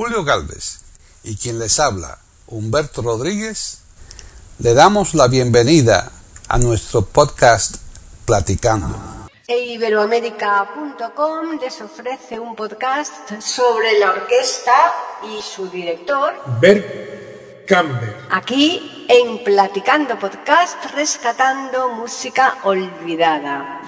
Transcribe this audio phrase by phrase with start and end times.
[0.00, 0.80] Julio Galvez
[1.24, 3.82] y quien les habla, Humberto Rodríguez,
[4.58, 6.10] le damos la bienvenida
[6.48, 7.76] a nuestro podcast
[8.24, 8.96] Platicando.
[9.46, 14.72] E Iberoamérica.com les ofrece un podcast sobre la orquesta
[15.36, 16.32] y su director,
[16.62, 18.16] Bert Campbell.
[18.30, 23.82] Aquí en Platicando Podcast, rescatando música olvidada.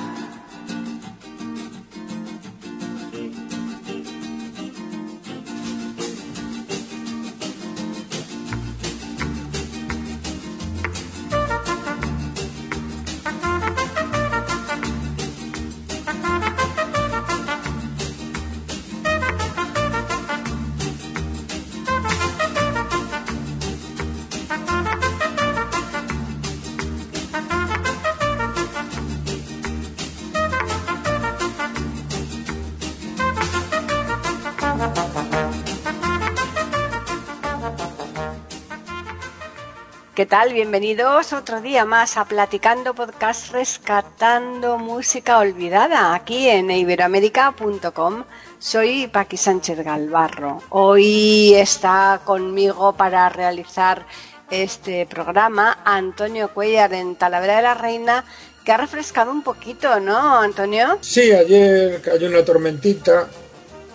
[40.32, 40.54] Tal?
[40.54, 48.24] Bienvenidos otro día más a Platicando Podcast Rescatando Música Olvidada aquí en iberoamérica.com.
[48.58, 50.62] Soy Paqui Sánchez Galvarro.
[50.70, 54.06] Hoy está conmigo para realizar
[54.50, 58.24] este programa Antonio Cuellar en Talavera de la Reina,
[58.64, 60.96] que ha refrescado un poquito, ¿no, Antonio?
[61.02, 63.28] Sí, ayer cayó una tormentita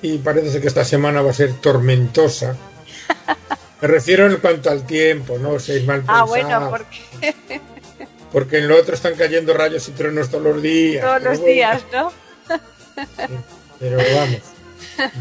[0.04, 2.56] y parece que esta semana va a ser tormentosa.
[3.82, 7.36] Me refiero en cuanto al tiempo, no seis mal Ah, bueno, porque...
[8.32, 11.04] porque en lo otro están cayendo rayos y truenos todos los días.
[11.06, 11.54] Todos los bueno.
[11.54, 12.12] días, ¿no?
[12.50, 13.36] Sí,
[13.80, 14.42] pero vamos,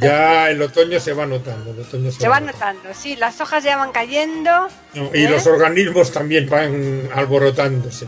[0.00, 1.70] ya el otoño se va notando.
[1.72, 4.68] El otoño se, Se va notando, sí, las hojas ya van cayendo.
[4.94, 5.28] No, y ¿eh?
[5.28, 8.06] los organismos también van alborotándose.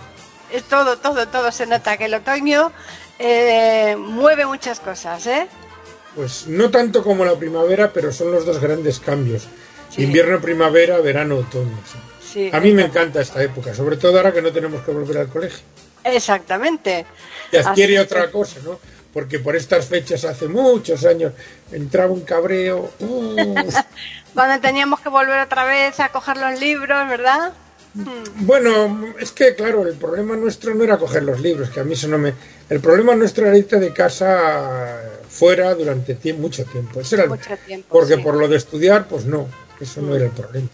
[0.52, 2.72] Es todo, todo, todo se nota que el otoño
[3.18, 5.46] eh, mueve muchas cosas, ¿eh?
[6.14, 9.46] Pues no tanto como la primavera, pero son los dos grandes cambios.
[9.90, 10.02] Sí.
[10.02, 11.78] Invierno, primavera, verano, otoño.
[12.22, 12.50] sí.
[12.52, 15.28] A mí me encanta esta época, sobre todo ahora que no tenemos que volver al
[15.28, 15.60] colegio.
[16.04, 17.06] Exactamente.
[17.52, 18.78] Y adquiere Así que- otra cosa, ¿no?
[19.12, 21.32] Porque por estas fechas hace muchos años
[21.72, 22.90] entraba un cabreo.
[23.00, 23.74] ¡uf!
[24.34, 27.52] Cuando teníamos que volver otra vez a coger los libros, ¿verdad?
[27.94, 31.84] Mm, bueno, es que claro, el problema nuestro no era coger los libros, que a
[31.84, 32.34] mí eso no me...
[32.68, 37.00] El problema nuestro era irte de casa fuera durante tie- mucho tiempo.
[37.00, 38.20] Ese era el- Mucho tiempo, Porque sí.
[38.22, 39.48] por lo de estudiar, pues no,
[39.80, 40.68] eso no era el problema.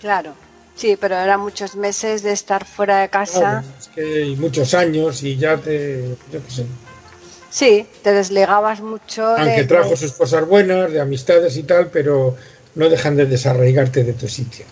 [0.00, 0.34] Claro.
[0.76, 3.38] Sí, pero eran muchos meses de estar fuera de casa.
[3.38, 6.16] Claro, es que hay muchos años y ya te...
[6.32, 6.66] yo qué sé.
[7.48, 9.24] Sí, te desligabas mucho.
[9.24, 12.36] Aunque de, trajo sus cosas buenas, de amistades y tal, pero
[12.74, 14.66] no dejan de desarraigarte de tu sitio.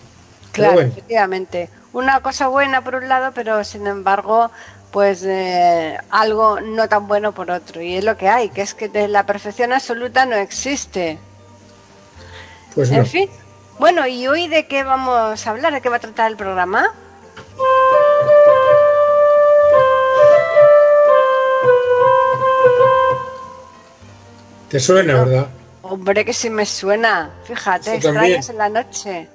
[0.51, 1.69] Claro, bueno, efectivamente.
[1.93, 4.51] Una cosa buena por un lado, pero sin embargo,
[4.91, 7.81] pues eh, algo no tan bueno por otro.
[7.81, 11.17] Y es lo que hay, que es que de la perfección absoluta no existe.
[12.75, 12.97] pues no.
[12.97, 13.29] En fin.
[13.83, 15.73] Bueno, ¿y hoy de qué vamos a hablar?
[15.73, 16.93] ¿De qué va a tratar el programa?
[24.69, 25.47] Te suena, ¿verdad?
[25.81, 27.29] Hombre, que sí me suena.
[27.43, 29.27] Fíjate, Sí, extrañas en la noche.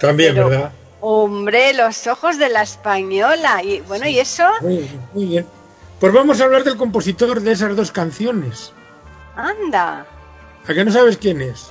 [0.00, 0.72] También, Pero- ¿verdad?
[1.06, 3.62] Hombre, los ojos de la española.
[3.62, 4.48] Y bueno, ¿y eso?
[5.14, 5.46] Muy bien.
[6.00, 8.72] Pues vamos a hablar del compositor de esas dos canciones.
[9.36, 10.06] Anda.
[10.66, 11.70] ¿A que no sabes quién es?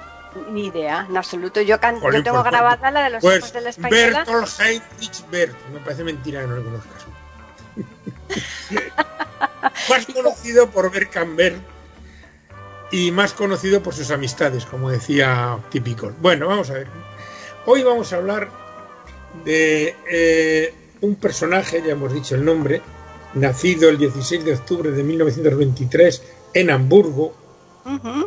[0.49, 1.61] Ni idea, en absoluto.
[1.61, 4.23] Yo, can- yo tengo pues, grabada la de los Pues ojos de la española.
[4.25, 5.55] Bertolt Heinrich Bert.
[5.71, 7.05] Me parece mentira que no lo conozcas.
[9.89, 11.55] más conocido por Bert Camber
[12.91, 16.11] y más conocido por sus amistades, como decía Típico.
[16.21, 16.87] Bueno, vamos a ver.
[17.65, 18.49] Hoy vamos a hablar
[19.45, 22.81] de eh, un personaje, ya hemos dicho el nombre,
[23.35, 26.21] nacido el 16 de octubre de 1923
[26.53, 27.33] en Hamburgo,
[27.85, 28.25] Ujú.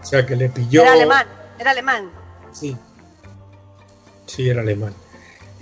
[0.00, 0.82] o sea que le pilló...
[0.82, 1.26] Era alemán,
[1.58, 2.10] era alemán.
[2.52, 2.76] Sí.
[4.26, 4.94] Sí, era alemán.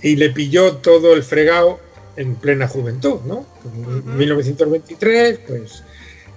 [0.01, 1.79] Y le pilló todo el fregado
[2.15, 3.45] en plena juventud, ¿no?
[3.65, 5.83] En 1923, pues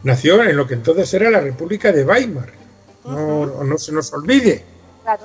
[0.02, 2.52] nació en lo que entonces era la República de Weimar.
[3.04, 4.64] No, no se nos olvide.
[5.02, 5.22] Claro.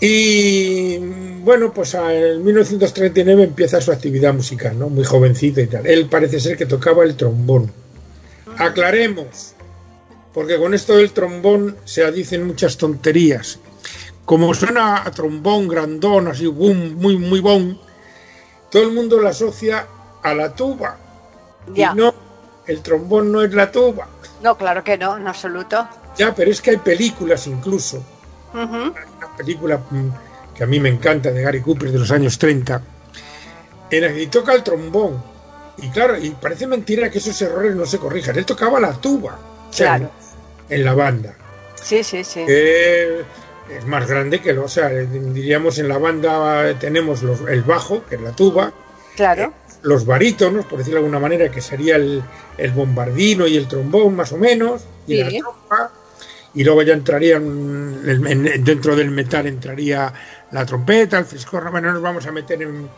[0.00, 0.98] Y
[1.42, 4.88] bueno, pues en 1939 empieza su actividad musical, ¿no?
[4.88, 5.86] Muy jovencito y tal.
[5.86, 7.70] Él parece ser que tocaba el trombón.
[8.58, 9.54] Aclaremos,
[10.32, 13.58] porque con esto del trombón se dicen muchas tonterías.
[14.24, 17.78] Como suena a trombón grandón, así, boom, muy, muy bon,
[18.70, 19.86] todo el mundo lo asocia
[20.22, 20.98] a la tuba.
[21.74, 21.92] Ya.
[21.92, 22.14] Y no,
[22.66, 24.08] el trombón no es la tuba.
[24.42, 25.86] No, claro que no, en absoluto.
[26.16, 28.02] Ya, pero es que hay películas incluso
[29.36, 30.08] película mm,
[30.54, 32.80] que a mí me encanta de Gary Cooper de los años 30,
[33.90, 35.22] y toca el trombón.
[35.78, 38.36] Y claro, y parece mentira que esos errores no se corrijan.
[38.36, 39.38] Él tocaba la tuba
[39.74, 40.10] Claro.
[40.68, 41.34] en la banda.
[41.80, 42.44] Sí, sí, sí.
[42.46, 43.22] Eh,
[43.76, 48.04] es más grande que lo, o sea, diríamos en la banda tenemos los- el bajo,
[48.06, 48.72] que es la tuba,
[49.16, 49.52] Claro.
[49.82, 52.22] los barítonos, por decirlo de alguna manera, que sería el,
[52.58, 55.22] el bombardino y el trombón, más o menos, y Sí.
[55.24, 55.92] la trompa,
[56.54, 60.12] y luego ya entrarían, el- en- dentro del metal entraría
[60.52, 62.88] la trompeta, el friscorno, bueno, no nos vamos a meter en...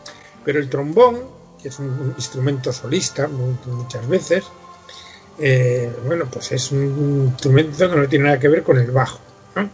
[0.45, 1.21] Pero el trombón,
[1.61, 4.43] que es un instrumento solista mu- muchas veces,
[5.39, 9.19] eh, bueno, pues es un instrumento que no tiene nada que ver con el bajo,
[9.55, 9.69] ¿no?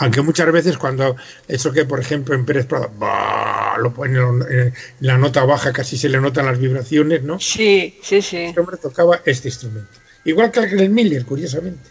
[0.00, 1.14] Aunque muchas veces cuando
[1.46, 5.98] eso que por ejemplo en Pérez Prado bah, lo pone en la nota baja casi
[5.98, 7.38] se le notan las vibraciones, ¿no?
[7.38, 8.36] Sí, sí, sí.
[8.38, 9.90] Este hombre tocaba este instrumento.
[10.24, 11.90] Igual que el Miller, curiosamente.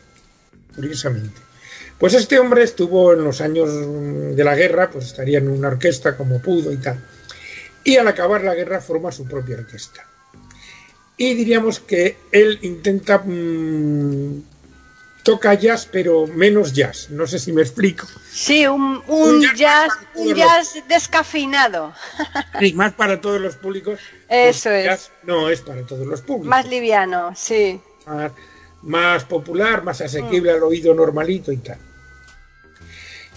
[0.75, 1.39] Curiosamente.
[1.97, 5.67] Pues este hombre estuvo en los años mm, de la guerra, pues estaría en una
[5.69, 6.99] orquesta como pudo y tal.
[7.83, 10.05] Y al acabar la guerra forma su propia orquesta.
[11.17, 14.41] Y diríamos que él intenta mm,
[15.23, 17.09] toca jazz, pero menos jazz.
[17.11, 18.07] No sé si me explico.
[18.31, 21.93] Sí, un, un Un jazz un los- jazz descafeinado.
[22.59, 23.99] Y más para todos los públicos.
[24.27, 24.85] Eso pues es.
[24.85, 26.47] jazz no es para todos los públicos.
[26.49, 27.79] Más liviano, sí.
[28.07, 28.31] más,
[28.83, 31.77] más popular, más asequible al oído normalito y tal.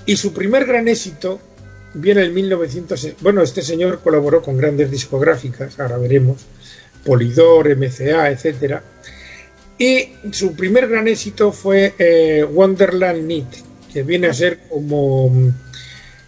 [0.04, 1.40] Y su primer gran éxito
[1.94, 3.08] viene en 1900.
[3.20, 6.44] Bueno, este señor colaboró con grandes discográficas, ahora veremos,
[7.04, 8.82] Polydor, MCA, etcétera.
[9.78, 13.54] Y su primer gran éxito fue eh, Wonderland Night,
[13.92, 15.48] que viene a ser como mm,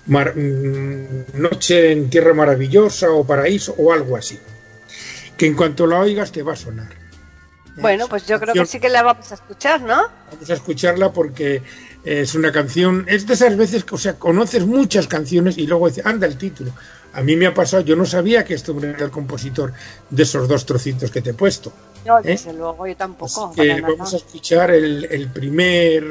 [0.06, 4.38] mar- mm, Noche en Tierra Maravillosa o Paraíso o algo así.
[5.36, 6.90] Que en cuanto la oigas te va a sonar.
[7.80, 10.08] Bueno, pues yo creo que sí que la vamos a escuchar, ¿no?
[10.30, 11.62] Vamos a escucharla porque
[12.04, 15.88] es una canción, es de esas veces que, o sea, conoces muchas canciones y luego
[15.88, 16.72] dices, anda el título.
[17.12, 19.72] A mí me ha pasado, yo no sabía que hombre era el compositor
[20.10, 21.72] de esos dos trocitos que te he puesto.
[22.04, 22.22] No, ¿Eh?
[22.24, 23.50] desde luego, yo tampoco.
[23.52, 26.04] Así que vamos a escuchar el, el primer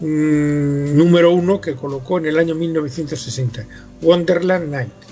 [0.00, 3.66] mm, número uno que colocó en el año 1960,
[4.02, 5.07] Wonderland Night.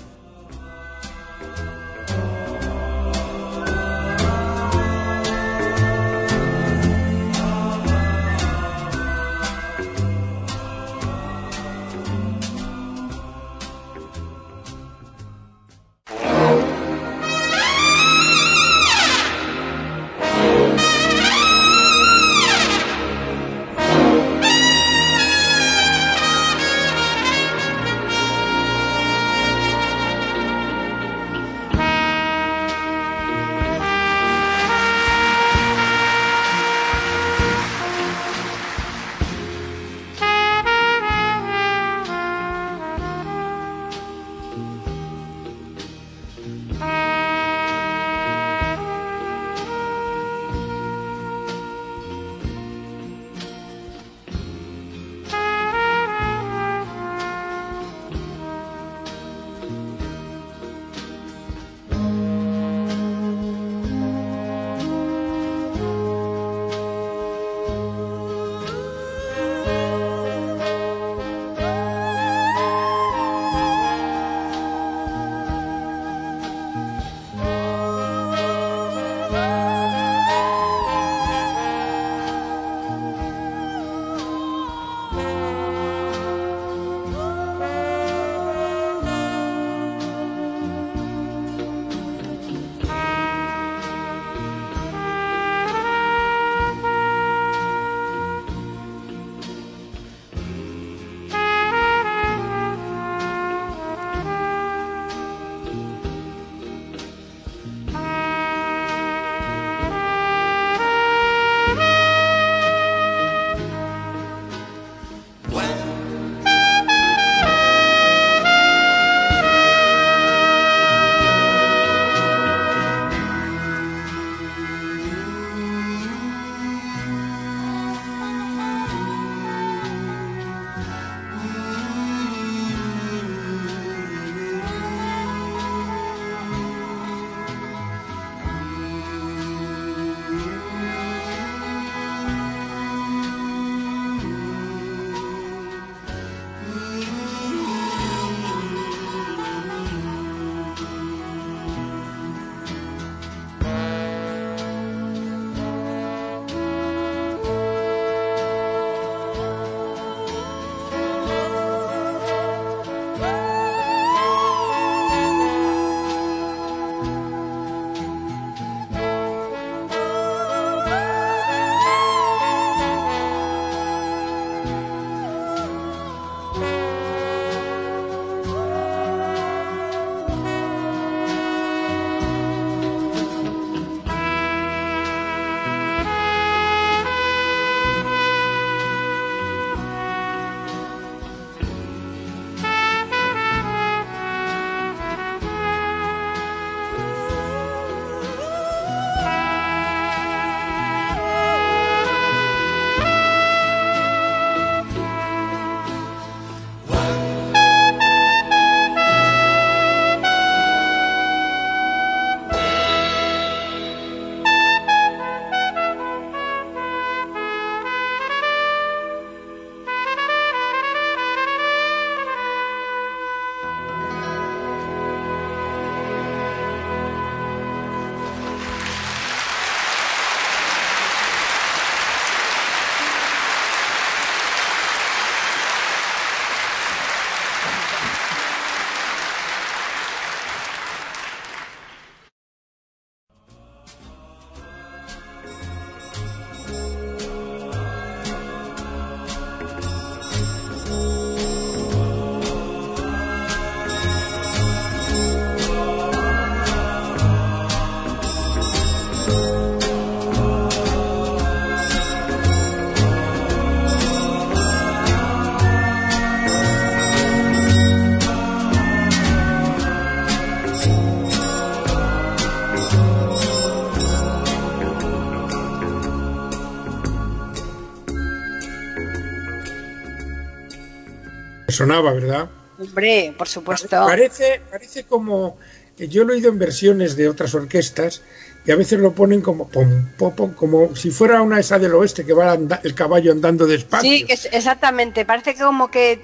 [281.77, 282.49] Sonaba, ¿verdad?
[282.79, 283.89] Hombre, por supuesto.
[283.89, 285.57] Parece, parece como.
[285.97, 288.21] Yo lo he oído en versiones de otras orquestas
[288.65, 292.23] y a veces lo ponen como pom, pom, como si fuera una esa del oeste
[292.23, 294.11] que va el caballo andando despacio.
[294.11, 296.21] Sí, exactamente, parece que como que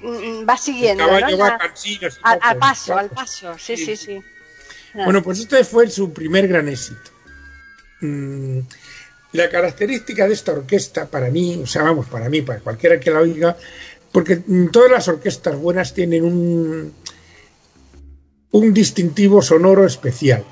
[0.48, 1.04] va siguiendo.
[1.04, 1.58] El caballo va
[2.22, 4.22] al, paso, al paso, sí, sí, sí.
[4.94, 7.10] Bueno, pues este fue su primer gran éxito.
[8.00, 8.60] Mm,
[9.32, 13.10] la característica de esta orquesta, para mí, o sea, vamos, para mí, para cualquiera que
[13.10, 13.56] la oiga,
[14.14, 14.36] porque
[14.70, 16.94] todas las orquestas buenas tienen un,
[18.52, 20.44] un distintivo sonoro especial.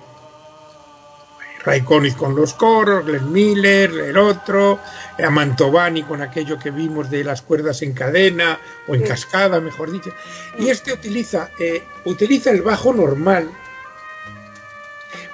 [1.64, 4.80] Raikkonen con los coros, Glenn Miller, el otro,
[5.24, 10.10] Amantovani con aquello que vimos de las cuerdas en cadena o en cascada, mejor dicho.
[10.58, 13.48] Y este utiliza, eh, utiliza el bajo normal,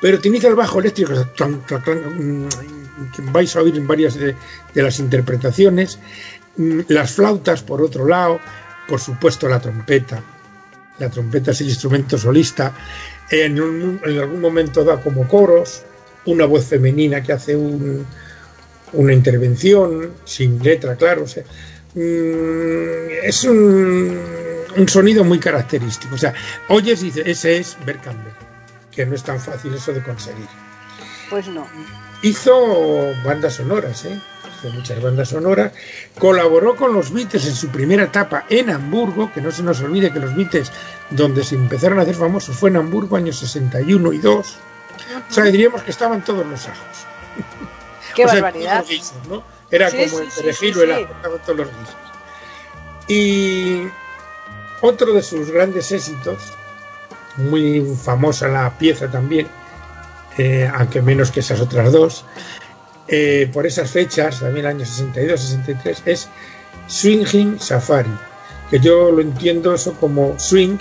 [0.00, 2.48] pero utiliza el bajo eléctrico, mm,
[3.14, 4.34] que vais a oír en varias de,
[4.74, 5.98] las interpretaciones,
[6.88, 8.40] las flautas por otro lado,
[8.86, 10.22] por supuesto la trompeta.
[10.98, 12.72] La trompeta es el instrumento solista.
[13.30, 13.56] En,
[14.04, 15.82] en algún momento da como coros,
[16.24, 21.24] una voz femenina que hace una intervención, sin letra, claro.
[21.94, 24.18] Mm, es un,
[24.86, 26.14] sonido muy característico.
[26.14, 26.34] O sea,
[26.68, 28.04] oyes y dices, ese es Bert
[28.92, 30.48] que no es tan fácil eso de conseguir.
[31.30, 31.66] Pues no.
[32.22, 34.20] Hizo bandas sonoras, ¿eh?
[34.58, 35.72] Hizo muchas bandas sonoras.
[36.18, 40.12] Colaboró con los Beatles en su primera etapa en Hamburgo, que no se nos olvide
[40.12, 40.72] que los Beatles,
[41.10, 44.56] donde se empezaron a hacer famosos, fue en Hamburgo, años 61 y 2.
[45.30, 47.06] O sea, diríamos que estaban todos los ajos.
[48.14, 48.84] Qué barbaridad.
[49.70, 51.96] Era como el perejil o el ajo, estaban todos los guisos.
[53.08, 53.88] Y
[54.80, 56.38] otro de sus grandes éxitos,
[57.36, 59.46] muy famosa la pieza también,
[60.36, 62.24] eh, aunque menos que esas otras dos,
[63.08, 66.28] eh, por esas fechas, también el año 62, 63, es
[66.86, 68.10] Swinging Safari,
[68.70, 70.78] que yo lo entiendo eso como swing,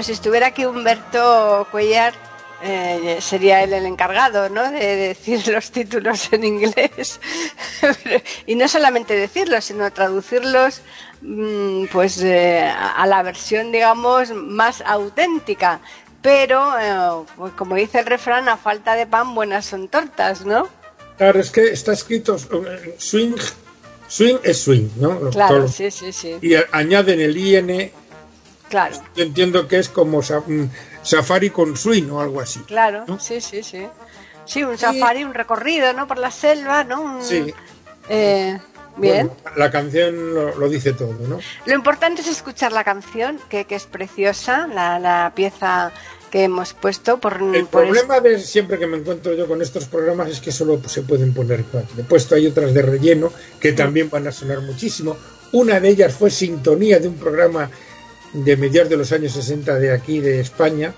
[0.07, 2.15] si estuviera aquí Humberto Cuellar,
[2.63, 4.71] eh, sería él el encargado, ¿no?
[4.71, 7.19] De decir los títulos en inglés.
[8.47, 10.81] y no solamente decirlos, sino traducirlos
[11.23, 15.81] mm, pues eh, a la versión, digamos, más auténtica.
[16.23, 20.69] Pero, eh, pues como dice el refrán, a falta de pan, buenas son tortas, ¿no?
[21.17, 23.35] Claro, es que está escrito swing,
[24.07, 25.31] swing es swing, ¿no?
[25.31, 26.37] Claro, sí, sí, sí.
[26.43, 27.91] Y añaden el IN.
[28.69, 28.97] Claro.
[29.15, 30.65] Yo entiendo que es como mm,
[31.03, 32.61] safari con swing o algo así.
[32.61, 33.87] Claro, sí, sí, sí.
[34.45, 36.07] Sí, un safari, un recorrido, ¿no?
[36.07, 37.21] Por la selva, ¿no?
[37.23, 37.53] Sí.
[38.09, 38.59] Eh,
[38.97, 39.31] bien.
[39.57, 41.41] la canción lo, dice todo, ¿no?
[41.65, 45.93] Lo importante es escuchar la canción, que, que es preciosa, la, la pieza
[46.31, 50.29] que hemos puesto por el problema de siempre que me encuentro yo con estos programas
[50.29, 54.11] es que solo se pueden poner cuatro he puesto hay otras de relleno que también
[54.11, 55.17] van a sonar muchísimo
[55.53, 57.71] una de ellas fue sintonía de un programa
[58.45, 60.95] de mediados de los años 60 de aquí de España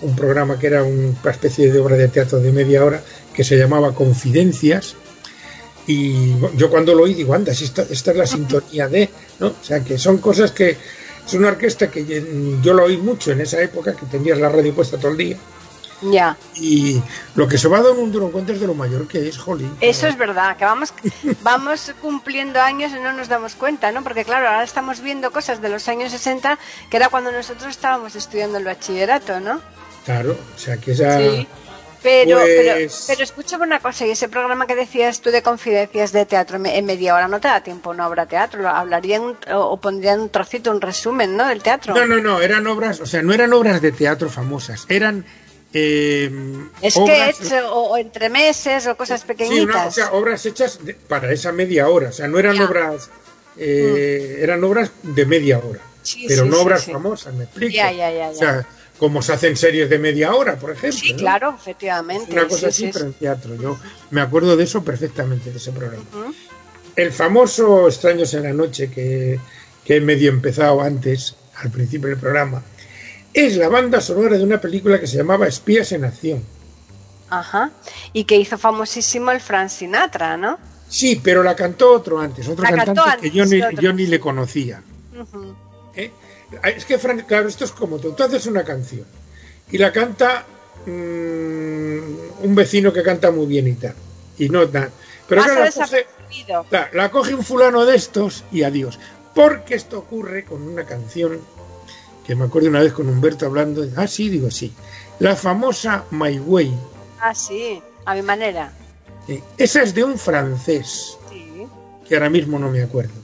[0.00, 3.02] un programa que era una especie de obra de teatro de media hora
[3.34, 4.96] que se llamaba Confidencias
[5.86, 9.08] y yo cuando lo oí digo anda si esta, esta es la sintonía de
[9.38, 9.48] ¿no?
[9.48, 10.76] o sea que son cosas que
[11.26, 12.04] es una orquesta que
[12.62, 15.36] yo la oí mucho en esa época, que tenías la radio puesta todo el día.
[16.02, 16.36] Ya.
[16.56, 17.00] Y
[17.34, 19.70] lo que se va dando un cuenta es de lo mayor que es, Holly.
[19.80, 20.92] Eso es verdad, que vamos,
[21.42, 24.02] vamos cumpliendo años y no nos damos cuenta, ¿no?
[24.02, 26.58] Porque claro, ahora estamos viendo cosas de los años 60,
[26.90, 29.60] que era cuando nosotros estábamos estudiando el bachillerato, ¿no?
[30.04, 31.18] Claro, o sea que esa...
[31.18, 31.46] Sí.
[32.02, 36.10] Pero, pero, pues pero escúchame una cosa, y ese programa que decías tú de confidencias
[36.10, 39.76] de teatro en media hora no te da tiempo una obra de teatro, hablarían o
[39.76, 41.46] pondrían un trocito, un resumen, ¿no?
[41.46, 41.94] Del teatro.
[41.94, 45.24] No, no, no, eran obras, o sea, no eran obras de teatro famosas, eran
[45.74, 46.30] eh,
[46.82, 49.94] es que o, entre meses o cosas pequeñitas.
[49.94, 53.08] Sí, o sea, obras hechas para esa media hora, o sea, no eran obras,
[53.56, 54.42] eh, mm.
[54.42, 55.80] eran obras de media hora,
[56.28, 57.78] pero no obras famosas, me explico.
[58.30, 58.66] O sea,
[58.98, 61.00] como se hacen series de media hora, por ejemplo.
[61.00, 62.32] Sí, claro, efectivamente.
[62.32, 63.56] una cosa así, pero en teatro.
[63.56, 63.78] Yo
[64.10, 66.04] me acuerdo de eso perfectamente, de ese programa.
[66.94, 69.40] El famoso Extraños en la Noche, que,
[69.84, 72.62] que he medio empezado antes, al principio del programa,
[73.34, 76.42] es la banda sonora de una película que se llamaba Espías en Acción.
[77.30, 77.70] Ajá.
[78.12, 80.58] Y que hizo famosísimo el Frank Sinatra, ¿no?
[80.88, 84.82] Sí, pero la cantó otro antes, otro cantante que yo ni, yo ni le conocía.
[85.94, 86.10] ¿Eh?
[86.64, 88.12] Es que, Frank, claro, esto es como tú.
[88.12, 89.06] Tú haces una canción
[89.70, 90.44] y la canta
[90.84, 93.94] mm, un vecino que canta muy bien y tal.
[94.36, 94.90] Y no tal.
[95.26, 95.64] Pero claro,
[96.92, 98.98] la coge, un fulano de estos y adiós.
[99.34, 101.40] Porque esto ocurre con una canción
[102.26, 103.84] que me acuerdo una vez con Humberto hablando.
[103.96, 104.72] Ah, sí, digo sí.
[105.18, 106.72] La famosa My Way.
[107.20, 108.72] Ah, sí, a mi manera.
[109.56, 111.18] esa es de un francés.
[112.08, 113.22] Que ahora mismo no me acuerdo.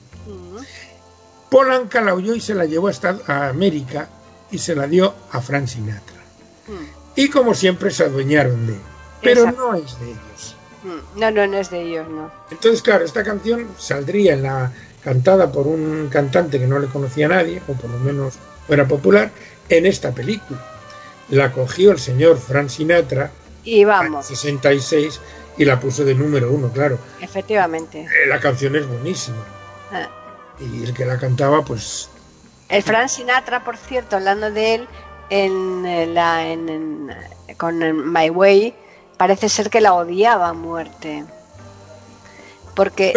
[1.51, 2.91] Polanca la oyó y se la llevó
[3.27, 4.09] a América
[4.51, 6.19] y se la dio a Frank Sinatra.
[6.67, 6.87] Hmm.
[7.17, 8.81] Y como siempre se adueñaron de él.
[9.23, 10.57] Pero no es de ellos.
[10.85, 11.19] Hmm.
[11.19, 12.31] No, no, no es de ellos, no.
[12.51, 17.27] Entonces, claro, esta canción saldría en la cantada por un cantante que no le conocía
[17.27, 18.35] a nadie, o por lo menos
[18.69, 19.31] era popular,
[19.69, 20.61] en esta película.
[21.31, 23.31] La cogió el señor Frank Sinatra
[23.65, 24.31] y vamos.
[24.31, 25.21] en 66
[25.59, 26.99] y la puso de número uno, claro.
[27.21, 28.03] Efectivamente.
[28.03, 29.45] Eh, la canción es buenísima.
[29.93, 30.09] Ah
[30.61, 32.09] y el que la cantaba, pues.
[32.69, 34.89] El Frank Sinatra, por cierto, hablando de él,
[35.31, 37.11] en eh, la, en,
[37.57, 38.75] con My Way,
[39.17, 41.25] parece ser que la odiaba a muerte.
[42.79, 43.12] Porque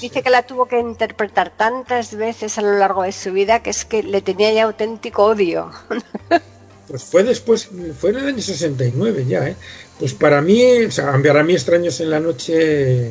[0.00, 3.70] dice que la tuvo que interpretar tantas veces a lo largo de su vida que
[3.70, 5.70] es que le tenía ya auténtico odio.
[6.86, 9.56] Pues fue después, fue en el año 69 ya, ¿eh?
[9.98, 13.10] Pues para mí, o sea, para mí Extraños en la Noche,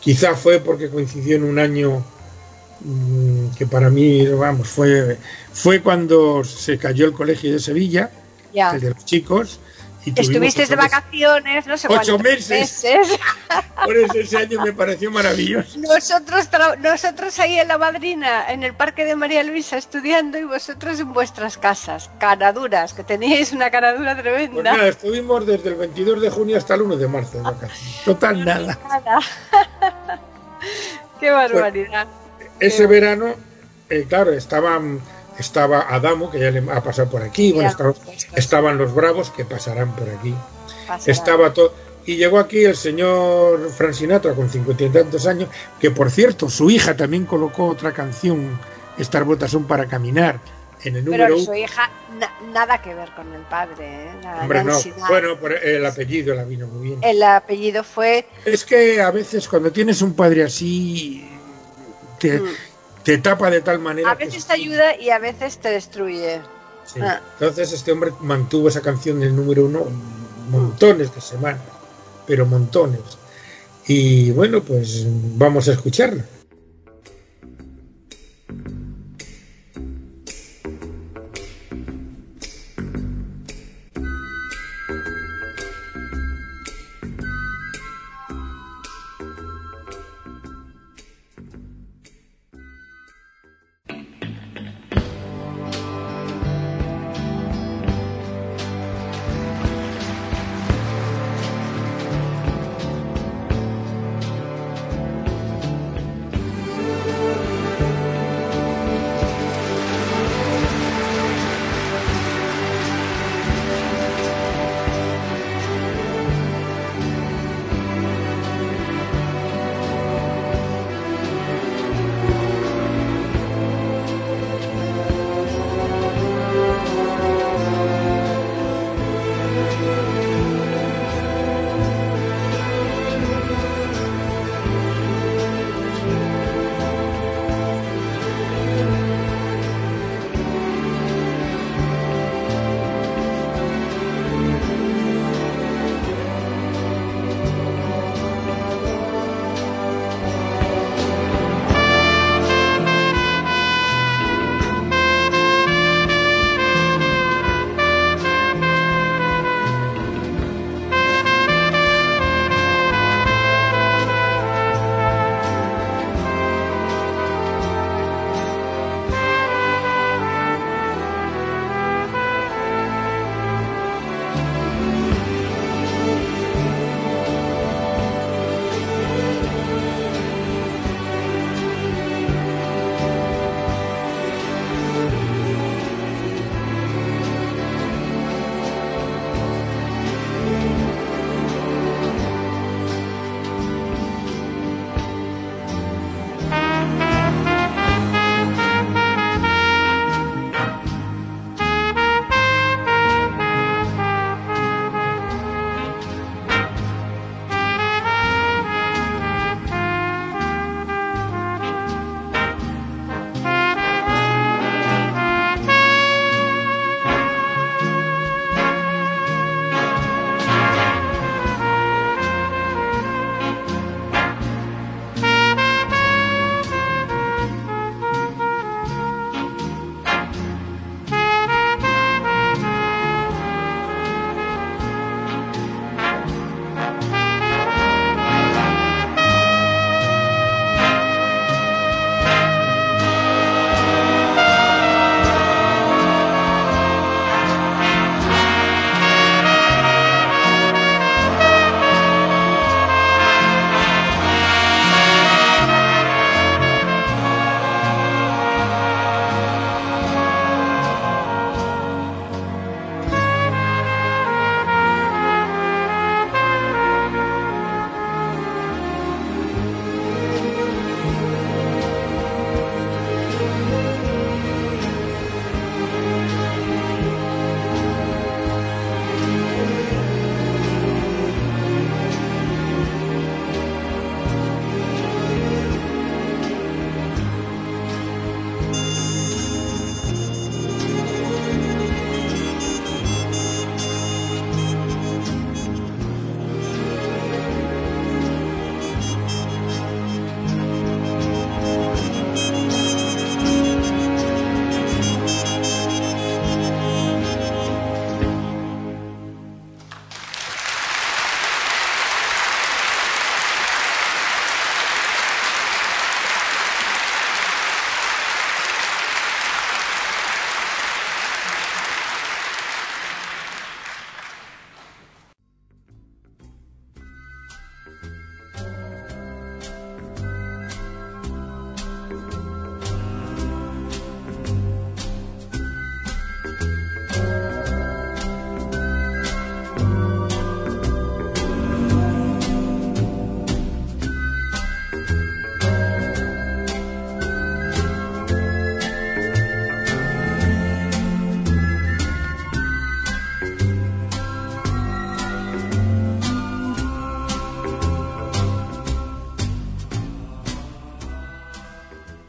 [0.00, 2.04] quizá fue porque coincidió en un año
[2.80, 5.16] Mm, que para mí, vamos, fue,
[5.52, 8.10] fue cuando se cayó el colegio de Sevilla,
[8.54, 9.58] el de los chicos.
[10.04, 12.84] Y Estuviste de vacaciones, no sé ocho meses.
[13.84, 15.78] Por eso ese año me pareció maravilloso.
[15.80, 16.48] Nosotros,
[16.80, 21.12] nosotros ahí en la madrina, en el parque de María Luisa, estudiando y vosotros en
[21.12, 24.52] vuestras casas, caraduras, que teníais una caradura tremenda.
[24.52, 28.04] Pues nada, estuvimos desde el 22 de junio hasta el 1 de marzo de vacaciones.
[28.04, 28.78] Total nada.
[31.20, 32.06] Qué barbaridad
[32.60, 33.34] ese verano,
[33.88, 35.00] eh, claro, estaban
[35.38, 37.70] estaba Adamo, que ya le ha pasado por aquí, bueno,
[38.34, 40.34] estaban los Bravos, que pasarán por aquí.
[41.06, 41.72] Estaba todo.
[42.06, 46.48] Y llegó aquí el señor Frank Sinatra con cincuenta y tantos años, que por cierto,
[46.48, 48.58] su hija también colocó otra canción,
[48.96, 50.40] Estas botas son para caminar,
[50.84, 51.90] en el número Pero su hija
[52.52, 54.10] nada que ver con el padre, ¿eh?
[54.40, 54.78] Hombre, no.
[55.08, 57.00] Bueno, el apellido la vino muy bien.
[57.02, 58.26] El apellido fue...
[58.44, 61.28] Es que a veces cuando tienes un padre así
[62.18, 62.48] te, mm.
[63.08, 64.10] Te tapa de tal manera.
[64.10, 66.42] A veces te ayuda y a veces te destruye.
[67.00, 67.22] Ah.
[67.40, 69.86] Entonces este hombre mantuvo esa canción en el número uno
[70.50, 71.62] montones de semanas,
[72.26, 73.00] pero montones.
[73.86, 75.06] Y bueno, pues
[75.38, 76.22] vamos a escucharla.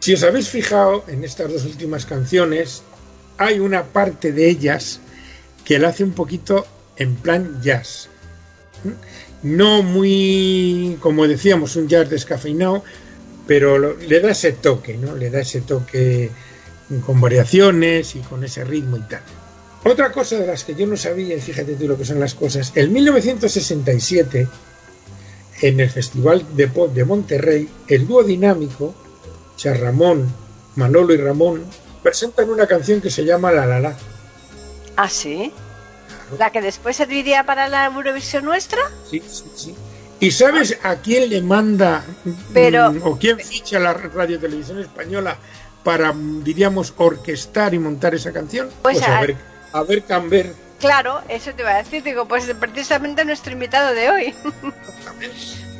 [0.10, 2.82] Si os habéis fijado en estas dos últimas canciones,
[3.38, 5.02] hay una parte de ellas
[5.63, 6.65] que la hace un poquito
[6.98, 8.10] en plan jazz.
[9.43, 12.84] No muy, como decíamos, un jazz descafeinado,
[13.45, 15.15] pero le da ese toque, ¿no?
[15.15, 16.32] Le da ese toque
[17.06, 19.22] con variaciones y con ese ritmo y tal.
[19.86, 22.34] Otra cosa de las que yo no sabía, y fíjate tú lo que son las
[22.34, 24.48] cosas, en 1967,
[25.62, 28.95] en el Festival de Pop de Monterrey, el dúo dinámico,
[29.60, 30.26] o sea, Ramón,
[30.78, 31.65] Manolo y Ramón,
[32.02, 33.98] presentan una canción que se llama La La La.
[34.95, 35.52] ¿Ah, sí?
[36.38, 38.80] ¿La que después serviría para la Eurovisión nuestra?
[39.12, 39.76] Sí, sí, sí.
[40.22, 42.06] ¿Y sabes a quién le manda
[42.54, 45.36] Pero, mm, o quién ficha la radio televisión española
[45.84, 48.69] para, mm, diríamos, orquestar y montar esa canción?
[48.82, 49.36] Pues a a- ver,
[49.74, 50.54] a ver Camber.
[50.80, 52.02] Claro, eso te iba a decir.
[52.02, 54.36] Digo, pues precisamente nuestro invitado de hoy.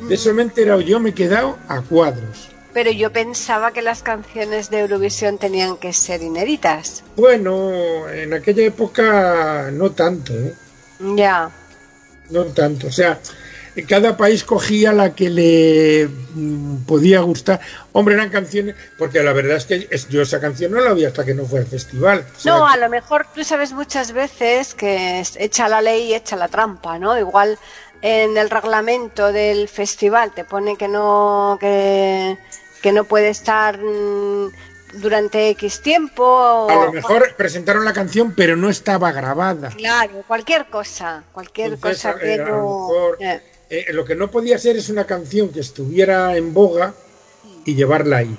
[0.06, 2.49] De eso me he enterado yo, me he quedado a cuadros.
[2.72, 7.02] Pero yo pensaba que las canciones de Eurovisión tenían que ser inéditas.
[7.16, 10.54] Bueno, en aquella época no tanto, ¿eh?
[11.16, 11.50] Ya.
[12.30, 12.86] No tanto.
[12.86, 13.18] O sea,
[13.88, 17.60] cada país cogía la que le mm, podía gustar.
[17.92, 21.24] Hombre, eran canciones, porque la verdad es que yo esa canción no la vi hasta
[21.24, 22.24] que no fue al festival.
[22.36, 26.08] O sea, No, a lo mejor tú sabes muchas veces que es echa la ley
[26.08, 27.18] y echa la trampa, ¿no?
[27.18, 27.58] Igual
[28.02, 32.38] en el reglamento del festival te pone que no que,
[32.82, 34.52] que no puede estar mm,
[34.94, 36.22] durante X tiempo.
[36.24, 39.70] o- A lo mejor presentaron la canción, pero no estaba grabada.
[39.70, 42.44] Claro, cualquier cosa, cualquier Entonces, cosa que eh, no.
[42.88, 43.40] mejor- eh,
[43.72, 46.92] Eh, lo que no podía ser es una canción que estuviera en boga
[47.64, 48.36] y llevarla ahí.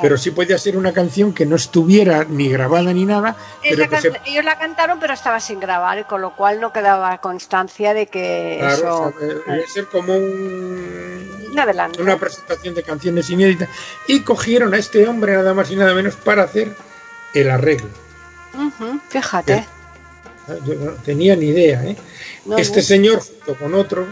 [0.00, 4.00] Pero sí podía ser una canción que no estuviera ni grabada ni nada, pero que
[4.00, 8.06] se Ellos la cantaron, pero estaba sin grabar, con lo cual no quedaba constancia de
[8.06, 9.02] que Claro, eso.
[9.02, 11.52] o sea, debe ser como un-
[12.00, 13.68] una presentación de canciones inéditas.
[14.06, 16.74] Y cogieron a este hombre nada más y nada menos para hacer
[17.34, 17.88] el arreglo.
[19.10, 19.66] Fíjate.
[20.66, 21.84] Yo no tenía ni idea.
[21.84, 21.96] ¿eh?
[22.46, 22.82] No, este no.
[22.82, 24.06] señor, junto con otro,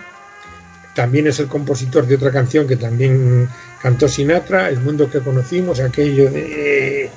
[0.95, 3.49] también es el compositor de otra canción que también
[3.83, 7.11] cantó Sinatra, El mundo que conocimos, aquello de...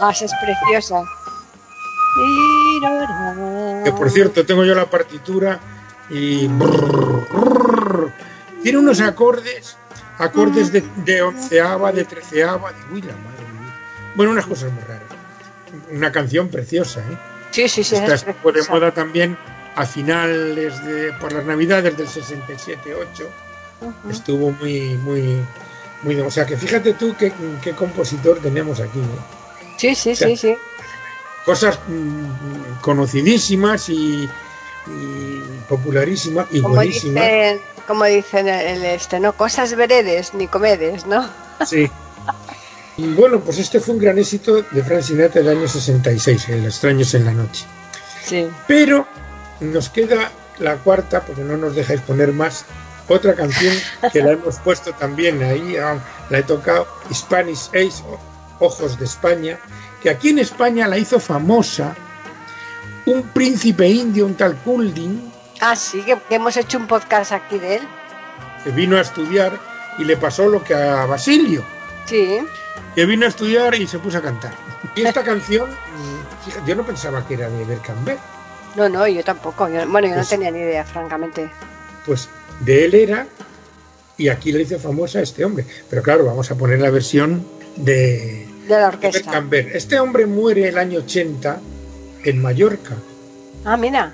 [0.00, 1.02] Ah, esa es preciosa.
[3.84, 5.60] Que por cierto, tengo yo la partitura
[6.10, 6.48] y...
[8.62, 9.76] Tiene unos acordes,
[10.18, 12.94] acordes de, de onceava, de treceava, de...
[12.94, 13.74] Uy, la madre mía.
[14.14, 15.02] Bueno, unas cosas muy raras.
[15.90, 17.18] Una canción preciosa, ¿eh?
[17.50, 17.96] Sí, sí, sí.
[17.96, 19.36] Esta es estuvo de moda también
[19.74, 21.12] a finales de...
[21.14, 23.26] por las navidades del 67-8.
[23.80, 24.10] Ujú.
[24.10, 25.38] Estuvo muy, muy...
[26.02, 27.32] Muy, o sea que fíjate tú qué,
[27.62, 28.98] qué compositor tenemos aquí.
[28.98, 29.76] ¿no?
[29.76, 30.56] Sí, sí, sí, sí.
[31.44, 34.28] cosas mm, conocidísimas y,
[34.88, 37.22] y popularísimas y Como buenísimas.
[37.24, 39.32] dicen, como dicen el este, ¿no?
[39.34, 41.28] Cosas veredes ni comedes, ¿no?
[41.66, 41.88] Sí.
[42.96, 46.64] Y bueno, pues este fue un gran éxito de Frank Sinatra del año 66, El
[46.66, 47.64] extraños en la noche.
[48.24, 48.48] Sí.
[48.66, 49.06] Pero
[49.62, 52.64] nos queda la cuarta, porque no nos dejáis poner más,
[53.08, 53.74] otra canción
[54.12, 55.98] que la hemos puesto también ahí, ah,
[56.30, 58.02] la he tocado, Spanish Ace,
[58.60, 59.58] Ojos de España,
[60.02, 61.94] que aquí en España la hizo famosa
[63.06, 67.58] un príncipe indio, un tal Kuldin, Ah, sí, que, que hemos hecho un podcast aquí
[67.58, 67.82] de él.
[68.64, 69.58] que vino a estudiar
[69.98, 71.64] y le pasó lo que a Basilio,
[72.06, 72.38] Sí.
[72.94, 74.52] que vino a estudiar y se puso a cantar.
[74.94, 75.68] Y esta canción,
[76.66, 78.18] yo no pensaba que era de Bercamber,
[78.76, 79.68] No, no, yo tampoco.
[79.68, 81.50] Yo- bueno, yo no Pues- tenía ni idea, francamente.
[82.06, 82.28] pues
[82.60, 83.26] de él era
[84.16, 85.64] y aquí le hizo famosa a este hombre.
[85.90, 89.44] Pero claro, vamos a poner la versión de, De la orquesta.
[89.72, 91.60] Este hombre muere el año 80
[92.24, 92.94] en Mallorca.
[93.64, 94.12] Ah, mira.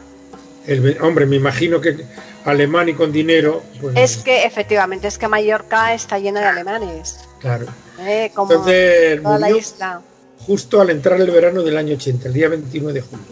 [0.67, 1.97] El, hombre, me imagino que
[2.45, 7.21] alemán y con dinero, pues Es que efectivamente, es que Mallorca está llena de alemanes.
[7.41, 7.67] claro.
[8.01, 8.31] ¿eh?
[8.35, 10.01] Como Entonces toda la isla.
[10.47, 13.25] justo al entrar el verano del año 80, el día 21 de julio.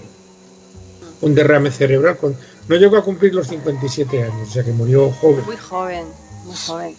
[1.20, 2.16] Un derrame cerebral.
[2.16, 2.36] Con,
[2.68, 5.44] no llegó a cumplir los 57 años, o sea que murió joven.
[5.44, 6.04] Muy joven,
[6.44, 6.96] muy joven.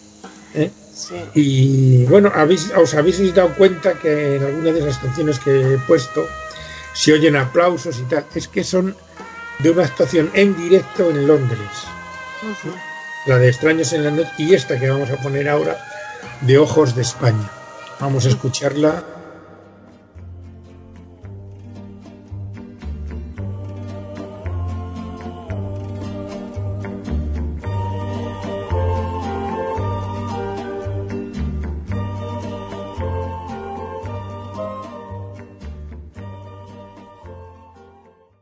[0.54, 0.70] ¿eh?
[0.94, 1.14] Sí.
[1.34, 5.78] Y bueno, habéis, os habéis dado cuenta que en algunas de las canciones que he
[5.78, 6.26] puesto
[6.92, 8.26] se oyen aplausos y tal.
[8.34, 8.96] Es que son
[9.60, 11.68] de una actuación en directo en Londres.
[13.26, 15.78] La de Extraños en la Noche y esta que vamos a poner ahora
[16.40, 17.50] de Ojos de España.
[18.00, 19.17] Vamos a escucharla.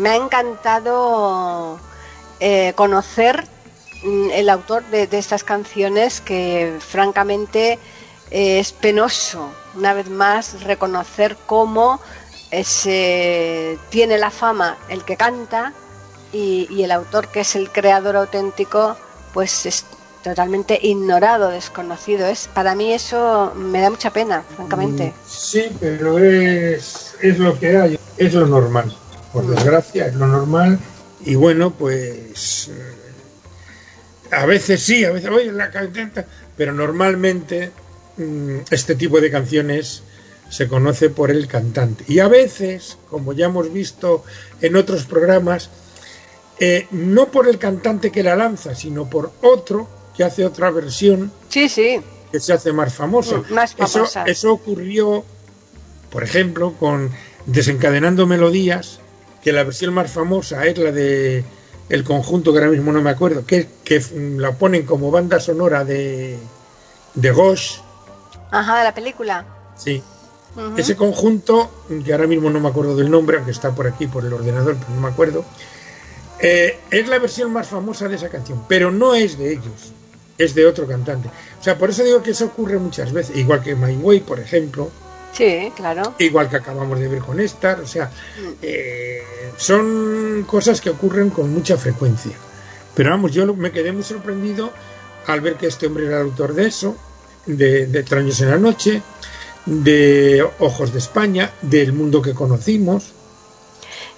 [0.00, 1.78] me ha encantado
[2.40, 3.46] eh, conocer
[4.02, 7.78] mm, el autor de, estas canciones que francamente
[8.30, 12.00] es penoso, una vez más, reconocer cómo
[12.62, 15.72] se tiene la fama el que canta
[16.32, 18.96] y, el autor que es el creador auténtico
[19.32, 19.84] pues es
[20.22, 22.26] totalmente ignorado, desconocido.
[22.26, 25.08] Es para mí eso me da mucha pena, francamente.
[25.08, 28.94] Mm, sí, pero es, es lo que hay, es lo normal.
[29.32, 30.78] Por desgracia, es lo normal.
[31.24, 36.24] Y bueno, pues eh, a veces sí, a veces, oye, la cantante,
[36.56, 37.70] pero normalmente
[38.16, 40.02] mm, este tipo de canciones
[40.48, 42.04] se conoce por el cantante.
[42.08, 44.24] Y a veces, como ya hemos visto
[44.60, 45.70] en otros programas,
[46.58, 51.32] eh, no por el cantante que la lanza, sino por otro que hace otra versión.
[51.48, 52.00] Sí, sí.
[52.32, 53.38] Que se hace más famosa.
[53.38, 54.24] Mm, más famosa.
[54.24, 55.24] Eso, ocurrió,
[56.10, 57.10] por ejemplo, con
[57.46, 58.99] Desencadenando Melodías,
[59.42, 61.44] que la versión más famosa es la de
[61.88, 64.00] el conjunto que ahora mismo no me acuerdo, que, que
[64.36, 66.38] la ponen como banda sonora de,
[67.14, 67.80] de Ghost.
[68.50, 69.44] Ajá, de la película.
[69.76, 70.02] Sí.
[70.76, 71.70] Ese conjunto,
[72.04, 74.76] que ahora mismo no me acuerdo del nombre, aunque está por aquí, por el ordenador,
[74.76, 75.44] pero no me acuerdo,
[76.40, 79.92] eh, es la versión más famosa de esa canción, pero no es de ellos,
[80.38, 81.28] es de otro cantante.
[81.60, 84.40] O sea, por eso digo que eso ocurre muchas veces, igual que My Way, por
[84.40, 84.90] ejemplo.
[85.32, 86.14] Sí, claro.
[86.18, 88.52] Igual que acabamos de ver con Star, o sea, mm.
[88.62, 89.22] eh,
[89.56, 92.32] son cosas que ocurren con mucha frecuencia.
[92.94, 94.72] Pero vamos, yo me quedé muy sorprendido
[95.26, 96.96] al ver que este hombre era el autor de eso,
[97.46, 99.02] de, de Extraños en la Noche,
[99.66, 103.12] de Ojos de España, del mundo que conocimos,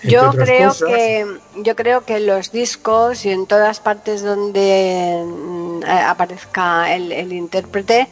[0.02, 6.92] yo creo que yo creo que los discos y en todas partes donde mm, aparezca
[6.94, 8.08] el, intérprete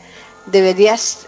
[0.47, 1.26] deberías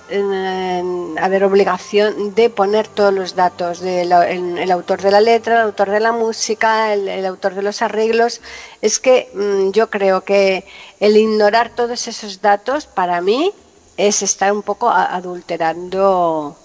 [1.20, 5.90] haber obligación de poner todos los datos del el, autor de la letra, el autor
[5.90, 8.40] de la música, el, autor de los arreglos.
[8.80, 10.64] Es que mm, yo creo que
[11.00, 13.52] el ignorar todos esos datos para mí
[13.96, 16.56] es estar un poco adulterando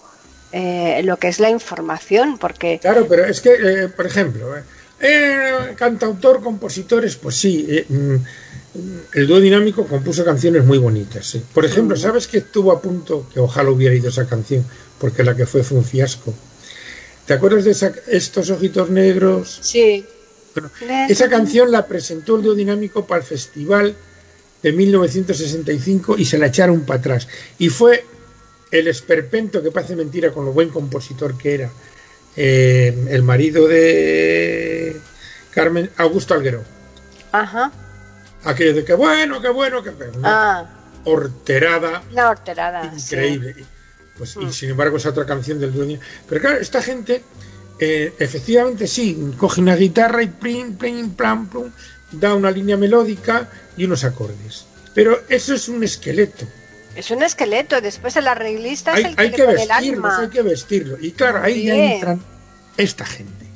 [0.52, 2.80] eh, lo que es la información, porque...
[2.80, 4.56] Claro, pero es que, eh, por ejemplo,
[5.00, 8.16] eh, cantautor, compositores, pues sí, mm,
[9.14, 11.38] el dúo dinámico compuso canciones muy bonitas.
[11.54, 11.96] Por ejemplo.
[11.96, 14.66] ¿sabes que estuvo a punto, que ojalá hubiera ido esa canción,
[15.00, 16.34] porque la que fue fue un fiasco?
[17.26, 19.60] ¿Te acuerdas de estos ojitos negros?
[19.62, 20.06] Sí.
[21.10, 23.96] esa canción la presentó el dúo dinámico para el festival
[24.64, 27.28] de 1965 y se la echaron para atrás.
[27.58, 28.06] Y fue
[28.72, 31.70] el esperpento que parece mentira con lo buen compositor que era
[32.36, 34.96] eh, el marido de
[35.52, 36.64] Carmen Augusto Alguero.
[37.32, 37.72] Ajá.
[38.48, 40.20] Aquello de que bueno, qué bueno, qué bueno.
[40.24, 40.66] Ah.
[41.04, 42.02] Horterada.
[42.12, 42.92] Una horterada.
[42.96, 43.66] Increíble.
[44.18, 44.54] Pues, Y mm.
[44.54, 46.00] sin embargo es otra canción del dueño.
[46.30, 47.24] Pero claro, esta gente,
[47.78, 51.72] eh, efectivamente sí, coge una guitarra y plim, plim, plam, plum,
[52.14, 54.66] da una línea melódica y unos acordes.
[54.94, 56.46] Pero eso es un esqueleto.
[56.96, 60.42] Es un esqueleto, después el arreglista hay, es el que, hay que vestirlo, Hay que
[60.42, 60.98] vestirlo.
[61.00, 62.22] Y claro, ahí ya entran
[62.78, 63.47] esta gente.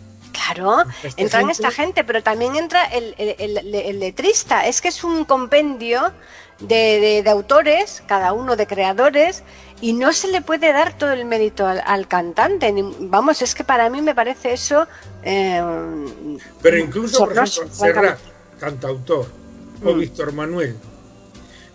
[0.46, 0.84] Claro,
[1.18, 4.66] entran esta gente, pero también entra el, letrista.
[4.66, 6.12] Es que es un compendio
[6.60, 9.44] de, autores, cada uno de creadores,
[9.82, 12.74] y no se le puede dar todo el mérito al, cantante.
[13.00, 14.88] Vamos, es que para mí me parece eso.
[15.24, 15.62] Eh,
[16.62, 18.20] pero incluso, por ejemplo, Serrat,
[18.60, 19.28] cantautor,
[19.84, 20.00] o mm.
[20.00, 20.76] Víctor Manuel,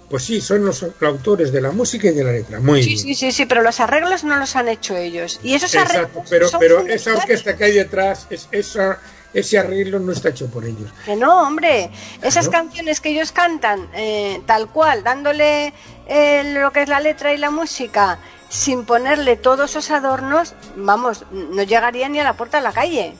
[0.08, 2.60] pues sí, son los autores de la música y de la letra.
[2.60, 5.40] Muy sí, Sí, sí, sí, pero los arreglos no los han hecho ellos.
[5.42, 9.00] Y esos Exacto, pero, pero esa orquesta que hay detrás, es, esa,
[9.34, 10.90] ese arreglo no está hecho por ellos.
[11.04, 11.90] Que no, hombre.
[12.22, 15.72] Esas canciones que ellos cantan eh, tal cual, dándole
[16.06, 21.24] eh, lo que es la letra y la música, sin ponerle todos esos adornos, vamos,
[21.32, 23.14] no llegaría ni a la puerta de la calle.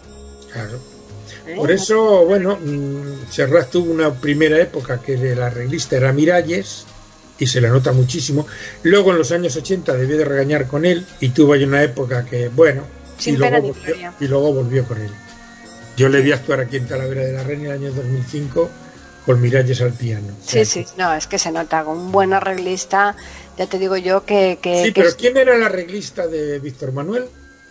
[0.53, 0.96] Claro.
[1.55, 6.87] Por eso, bueno, mm, Serrat tuvo una primera época que el arreglista era Miralles
[7.39, 8.47] y se le nota muchísimo.
[8.83, 12.25] Luego en los años 80 debió de regañar con él y tuvo ahí una época
[12.25, 12.83] que, bueno,
[13.25, 15.11] y, luego volvió, y luego volvió con él.
[15.97, 18.71] Yo le vi actuar aquí en Talavera de la Reina en el año 2005
[19.25, 20.29] con Miralles al piano.
[20.45, 23.17] Sí, sí, no, es que se nota, con un buen arreglista,
[23.59, 24.59] ya te digo yo que...
[24.85, 27.27] sí, pero ¿quién era el arreglista de Víctor Manuel?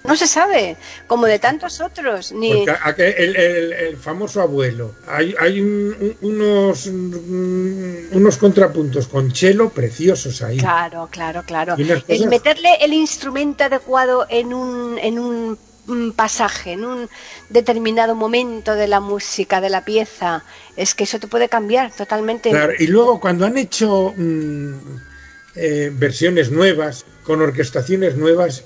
[0.07, 0.77] No se sabe,
[1.07, 2.31] como de tantos otros.
[2.31, 2.65] Ni...
[2.97, 4.95] el, famoso abuelo.
[5.07, 5.59] Hay, hay
[6.21, 10.57] unos, unos contrapuntos con chelo preciosos ahí.
[10.57, 11.75] Claro, claro, claro.
[12.07, 15.57] El meterle el instrumento adecuado en un, en un
[16.15, 17.09] pasaje, en un
[17.49, 20.43] determinado momento de la música, de la pieza,
[20.75, 22.49] es que eso te puede cambiar totalmente.
[22.49, 24.73] Claro, y luego cuando han hecho mm,
[25.55, 28.63] eh, versiones nuevas, con orquestaciones nuevas,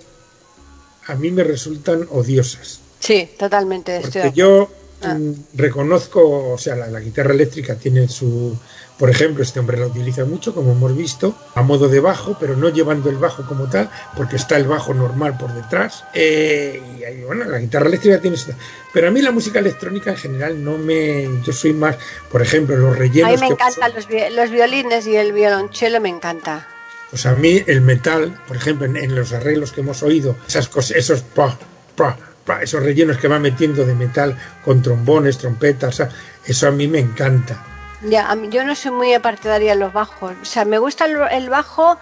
[1.09, 2.79] a mí me resultan odiosas.
[2.99, 3.99] Sí, totalmente.
[4.01, 4.69] Porque yo
[5.01, 5.13] Ah.
[5.13, 8.57] mm, reconozco, o sea, la, la guitarra eléctrica tiene su,
[8.97, 12.57] por ejemplo, este hombre la utiliza mucho, como hemos visto, a modo de bajo, pero
[12.57, 16.03] no llevando el bajo como tal, porque está el bajo normal por detrás.
[16.13, 18.55] Eh, y ahí, bueno, la guitarra eléctrica tiene esta.
[18.93, 21.29] Pero a mí la música electrónica en general no me.
[21.45, 21.95] Yo soy más,
[22.29, 23.29] por ejemplo, los rellenos.
[23.31, 26.67] A mí me encantan los, vi- los violines y el violonchelo, me encanta.
[27.09, 30.67] Pues a mí el metal, por ejemplo, en, en los arreglos que hemos oído, esas
[30.67, 31.57] cosas, esos pa,
[31.95, 36.09] pa, pa, esos rellenos que va metiendo de metal con trombones, trompetas, o sea,
[36.45, 37.65] eso a mí me encanta.
[38.03, 40.33] Ya, a mí, yo no soy muy partidaria de los bajos.
[40.41, 41.97] O sea, me gusta el, el bajo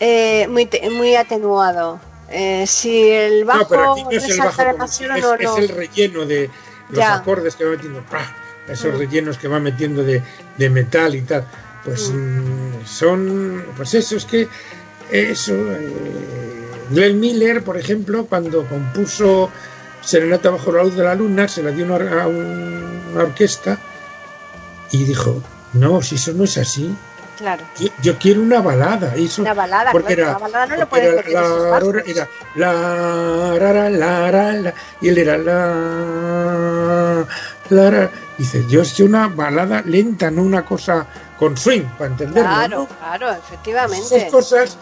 [0.00, 2.00] eh, muy, muy atenuado.
[2.30, 5.56] Eh, si el bajo no, pero aquí no es el bajo, es, no, es no.
[5.58, 6.50] el relleno de
[6.90, 7.14] los Ya.
[7.14, 8.34] acordes que va metiendo, pa,
[8.68, 8.98] esos Mm.
[8.98, 10.22] rellenos que va metiendo de,
[10.56, 11.46] de metal y tal.
[11.84, 14.48] Pues mm, son, pues eso, es que
[15.10, 15.52] eso.
[15.72, 19.50] eh, Glenn Miller, por ejemplo, cuando compuso
[20.00, 23.78] Serenata bajo la luz de la luna, se la dio una a un- una orquesta
[24.90, 25.42] y dijo,
[25.74, 26.96] no, si eso no es así,
[27.36, 27.62] Claro.
[27.78, 29.14] yo, yo quiero una balada.
[29.16, 33.58] Eso, Una balada, porque claro, era, una balada no lo puedes era la, era la,
[33.58, 37.26] ra, la, ra, la, y él era la,
[37.74, 38.10] la, ra.
[38.36, 41.06] Dice, yo sé una balada lenta, no una cosa
[41.38, 42.42] con swing, para entenderlo.
[42.48, 42.86] Claro, ¿no?
[42.86, 44.16] claro, efectivamente.
[44.16, 44.76] Esas cosas,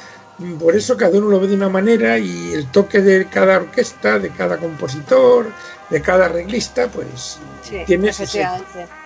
[0.59, 4.18] por eso cada uno lo ve de una manera y el toque de cada orquesta,
[4.18, 5.47] de cada compositor,
[5.91, 8.47] de cada arreglista, pues Sí, tiene ese-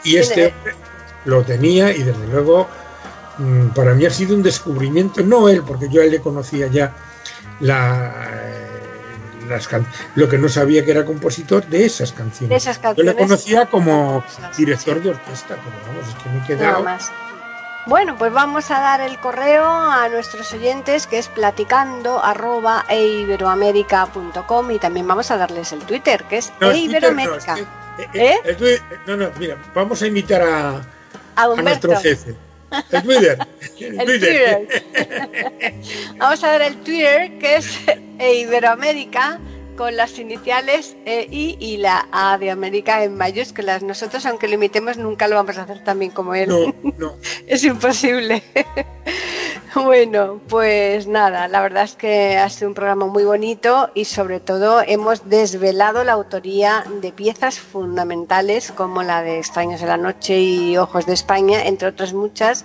[0.04, 0.74] y este hombre
[1.24, 2.66] lo tenía y desde luego
[3.38, 6.66] mm, para mí ha sido un descubrimiento, no él, porque yo a él le conocía
[6.68, 6.92] ya
[7.60, 8.12] la,
[9.50, 12.48] las can- lo que no sabía que era compositor de esas canciones.
[12.64, 14.24] de esas Yo le conocía como
[14.56, 16.84] director de orquesta, pero vamos, es que me he Nada quedado...
[16.84, 17.12] más.
[17.86, 24.70] Bueno, pues vamos a dar el correo a nuestros oyentes que es platicando arroba eiberoamerica.com
[24.70, 27.56] y también vamos a darles el Twitter que es No, no, eiberoamerica.
[27.58, 28.40] es que, eh, ¿Eh?
[28.44, 30.70] el Twitter- no, no, mira, vamos a invitar a,
[31.36, 31.88] a a Humberto.
[31.88, 32.34] nuestro jefe.
[32.90, 33.38] El Twitter.
[33.78, 34.66] El El Twitter.
[34.66, 35.74] Twitter.
[36.18, 37.78] Vamos a ver el Twitter que es
[38.18, 39.40] Iberoamérica
[39.76, 43.82] con las iniciales E, I y la A de América en mayúsculas.
[43.82, 46.50] Nosotros, aunque lo imitemos, nunca lo vamos a hacer tan bien como él.
[46.50, 47.16] No, no.
[47.46, 48.42] Es imposible.
[49.74, 54.40] Bueno, pues nada, la verdad es que ha sido un programa muy bonito y sobre
[54.40, 60.40] todo hemos desvelado la autoría de piezas fundamentales como la de Extraños de la Noche
[60.40, 62.64] y Ojos de España, entre otras muchas,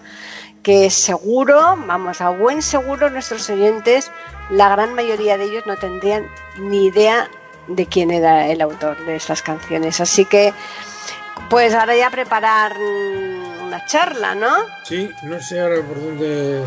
[0.64, 4.12] que seguro, vamos, a buen seguro nuestros oyentes,
[4.49, 6.28] la gran mayoría de ellos no tendrían
[6.58, 7.30] ni idea
[7.68, 9.99] de quién era el autor de estas canciones.
[9.99, 10.53] Así que,
[11.49, 12.76] pues ahora ya preparar
[13.64, 14.51] una charla, ¿no?
[14.84, 16.64] Sí, no sé ahora por dónde.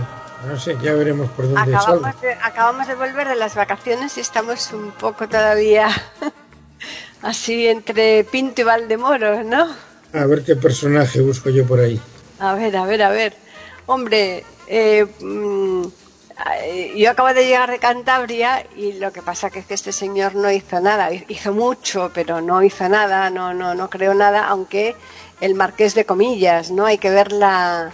[0.47, 1.75] No sé, ya veremos por dónde.
[1.77, 5.89] Acabamos de, acabamos de volver de las vacaciones y estamos un poco todavía
[7.23, 9.69] así entre Pinto y Valdemoros, ¿no?
[10.13, 12.01] A ver qué personaje busco yo por ahí.
[12.39, 13.35] A ver, a ver, a ver.
[13.87, 15.83] Hombre, eh, mm,
[16.97, 20.37] yo acabo de llegar de Cantabria y lo que pasa que es que este señor
[20.37, 21.11] no hizo nada.
[21.13, 24.95] Hizo mucho, pero no hizo nada, no, no, no creo nada, aunque
[25.41, 26.87] el marqués de comillas, ¿no?
[26.87, 27.93] Hay que ver la,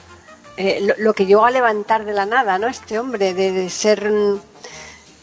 [0.57, 2.69] eh, lo, lo que llegó a levantar de la nada, ¿no?
[2.69, 4.41] Este hombre, de, de ser mm,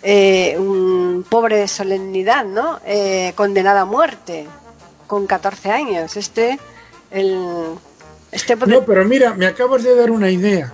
[0.04, 2.80] eh, un pobre de solemnidad, ¿no?
[2.86, 4.48] Eh, condenado a muerte
[5.08, 6.18] con 14 años.
[6.18, 6.60] Este,
[7.12, 7.76] el,
[8.32, 10.74] este No, pero mira, me acabas de dar una idea.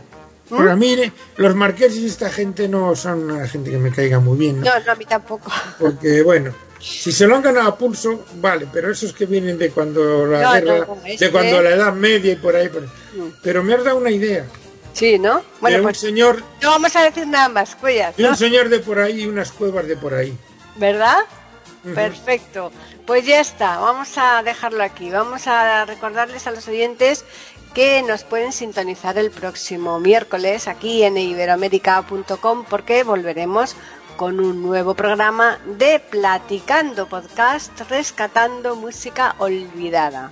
[0.49, 0.57] ¿Mm?
[0.57, 0.95] Para mí,
[1.35, 4.65] los marqueses y esta gente no son una gente que me caiga muy bien, ¿no?
[4.65, 5.51] No, no, a mí tampoco.
[5.77, 9.71] Porque, bueno, si se lo han ganado a pulso, vale, pero esos que vienen de
[9.71, 12.69] cuando la No, guerra, no, este- de cuando la Edad Media y por ahí.
[12.69, 13.33] por- Mm.
[13.41, 14.45] Pero me has dado una idea.
[14.93, 15.41] Sí, ¿no?
[15.61, 18.29] Bueno, de un pues señor, no vamos a decir nada más, Cuellas, de ¿no?
[18.29, 20.35] un señor de por ahí y unas cuevas de por ahí.
[20.75, 21.17] ¿Verdad?
[21.95, 22.71] Perfecto.
[23.05, 25.09] Pues ya está, vamos a dejarlo aquí.
[25.09, 27.23] Vamos a recordarles a los oyentes
[27.73, 33.75] que nos pueden sintonizar el próximo miércoles aquí en iberoamérica.com porque volveremos
[34.17, 40.31] con un nuevo programa de Platicando Podcast, rescatando música olvidada.